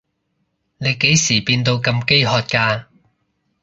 [0.79, 2.85] 你幾時變到咁飢渴㗎？